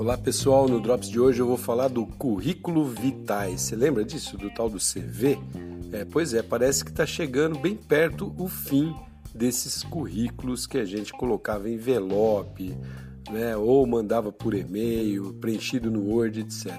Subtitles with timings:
[0.00, 3.58] Olá pessoal, no Drops de hoje eu vou falar do currículo vitae.
[3.58, 5.38] Você lembra disso, do tal do CV?
[5.92, 8.96] É, pois é, parece que está chegando bem perto o fim
[9.34, 12.74] desses currículos que a gente colocava em envelope,
[13.30, 16.72] né, ou mandava por e-mail, preenchido no Word, etc.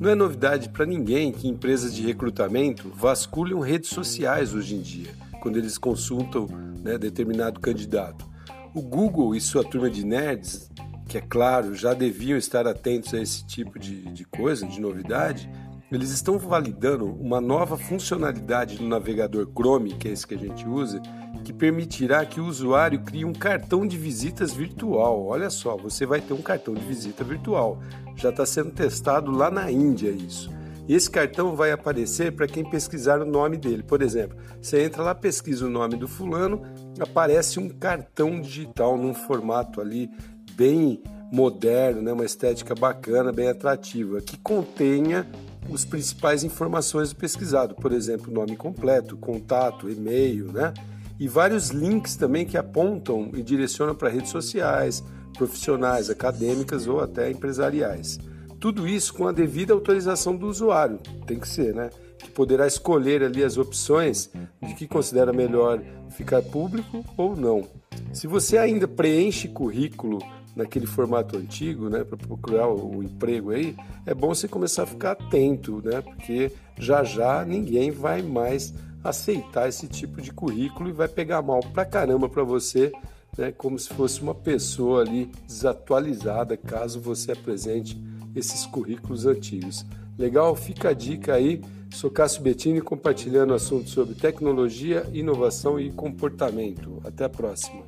[0.00, 5.14] Não é novidade para ninguém que empresas de recrutamento vasculham redes sociais hoje em dia,
[5.40, 6.48] quando eles consultam
[6.82, 8.26] né, determinado candidato.
[8.74, 10.68] O Google e sua turma de nerds,
[11.06, 15.50] que é claro, já deviam estar atentos a esse tipo de, de coisa, de novidade,
[15.90, 20.66] eles estão validando uma nova funcionalidade no navegador Chrome, que é esse que a gente
[20.66, 21.00] usa,
[21.44, 25.26] que permitirá que o usuário crie um cartão de visitas virtual.
[25.26, 27.80] Olha só, você vai ter um cartão de visita virtual.
[28.16, 30.50] Já está sendo testado lá na Índia isso.
[30.88, 33.82] E esse cartão vai aparecer para quem pesquisar o nome dele.
[33.82, 36.62] Por exemplo, você entra lá, pesquisa o nome do fulano,
[37.00, 40.10] aparece um cartão digital num formato ali
[40.56, 42.12] bem moderno, né?
[42.12, 45.28] uma estética bacana, bem atrativa, que contenha
[45.72, 50.72] as principais informações do pesquisado, por exemplo, nome completo, contato, e-mail, né?
[51.18, 55.02] e vários links também que apontam e direcionam para redes sociais,
[55.36, 58.18] profissionais, acadêmicas ou até empresariais.
[58.58, 61.90] Tudo isso com a devida autorização do usuário, tem que ser, né?
[62.18, 64.30] Que poderá escolher ali as opções
[64.62, 67.68] de que considera melhor ficar público ou não.
[68.12, 70.18] Se você ainda preenche currículo
[70.56, 73.76] naquele formato antigo, né, para procurar o, emprego aí,
[74.06, 76.00] é bom você começar a ficar atento, né?
[76.00, 78.72] Porque já já ninguém vai mais
[79.04, 82.90] aceitar esse tipo de currículo e vai pegar mal pra caramba para você,
[83.36, 88.02] né, como se fosse uma pessoa ali desatualizada, caso você apresente
[88.34, 89.84] esses currículos antigos.
[90.18, 90.56] Legal?
[90.56, 91.60] Fica a dica aí.
[91.90, 97.00] Sou Cássio Bettini compartilhando assuntos sobre tecnologia, inovação e comportamento.
[97.04, 97.84] Até a próxima.